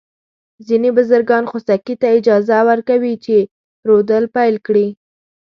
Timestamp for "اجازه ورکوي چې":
2.17-3.35